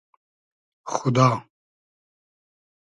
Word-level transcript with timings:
خودا 0.91 1.31